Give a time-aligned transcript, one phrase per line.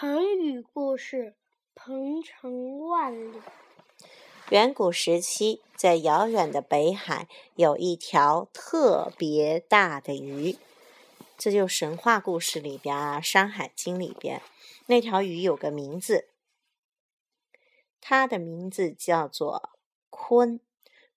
[0.00, 1.34] 成语故事：
[1.74, 3.38] 鹏程万里。
[4.48, 10.56] 远古时期，在遥远的北海，有一条特别大的鱼。
[11.36, 14.40] 这就神话故事里边啊，《山海经》里边，
[14.86, 16.30] 那条鱼有个名字，
[18.00, 19.68] 它的名字叫做
[20.10, 20.60] 鲲。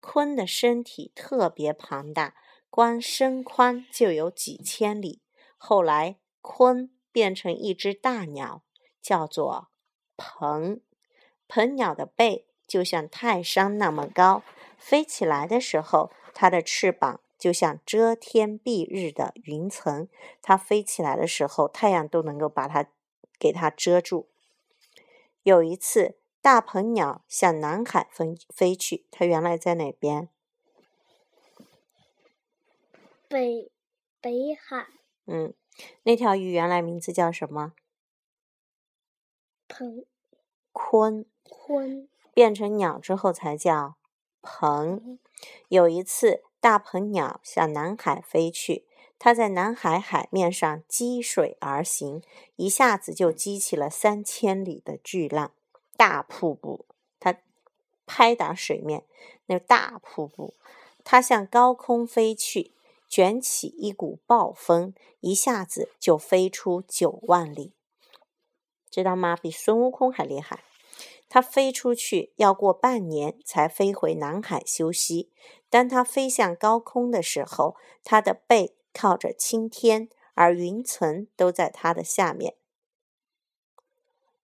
[0.00, 2.34] 鲲的身体特别庞大，
[2.70, 5.20] 光身宽就有几千里。
[5.58, 8.62] 后来，鲲变成一只大鸟。
[9.00, 9.68] 叫做
[10.16, 10.80] 鹏，
[11.48, 14.42] 鹏鸟的背就像泰山那么高，
[14.78, 20.08] 飞起来的时候，它的翅膀就像遮天蔽日的云层。
[20.42, 22.86] 它飞起来的时候，太阳都能够把它
[23.38, 24.28] 给它遮住。
[25.42, 30.28] 有一次，大鹏鸟向南海飞飞去，它原来在哪边？
[33.26, 33.70] 北
[34.20, 34.86] 北海。
[35.26, 35.54] 嗯，
[36.02, 37.72] 那条鱼原来名字叫什么？
[39.80, 40.04] 鹏，
[40.74, 43.96] 鲲，鲲变成鸟之后才叫
[44.42, 45.18] 鹏。
[45.68, 48.86] 有一次，大鹏鸟向南海飞去，
[49.18, 52.22] 它在南海海面上积水而行，
[52.56, 55.54] 一下子就激起了三千里的巨浪，
[55.96, 56.84] 大瀑布。
[57.18, 57.38] 它
[58.04, 59.04] 拍打水面，
[59.46, 60.52] 那大瀑布，
[61.02, 62.74] 它向高空飞去，
[63.08, 67.72] 卷起一股暴风，一下子就飞出九万里。
[68.90, 69.36] 知道吗？
[69.36, 70.64] 比孙悟空还厉害。
[71.28, 75.30] 它飞出去要过半年才飞回南海休息。
[75.68, 82.56] 当它飞向高空的时候，它的背靠着青天，而云层都在它的下面。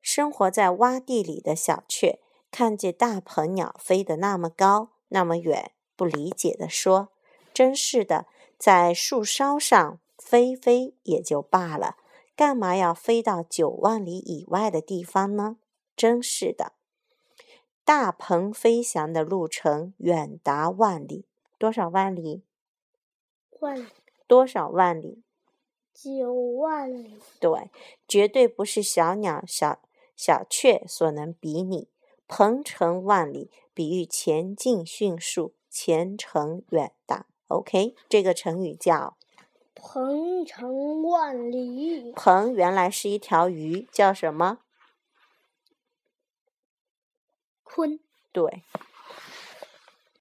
[0.00, 2.18] 生活在洼地里的小雀
[2.50, 7.12] 看见大鹏鸟飞得那么高、那么远，不理解地说
[7.52, 8.24] ：“真是的，
[8.56, 11.96] 在树梢上飞飞也就罢了。”
[12.40, 15.58] 干嘛要飞到九万里以外的地方呢？
[15.94, 16.72] 真是的，
[17.84, 21.26] 大鹏飞翔的路程远达万里，
[21.58, 22.42] 多少万里？
[23.58, 23.86] 万
[24.26, 25.22] 多少万里？
[25.92, 27.18] 九万里。
[27.38, 27.70] 对，
[28.08, 29.82] 绝对不是小鸟、小
[30.16, 31.90] 小雀所能比拟。
[32.26, 37.26] 鹏程万里，比喻前进迅速，前程远大。
[37.48, 39.18] OK，这个成语叫。
[39.82, 42.12] 鹏程万里。
[42.12, 44.58] 鹏原来是一条鱼，叫什么？
[47.64, 47.98] 鲲。
[48.30, 48.62] 对。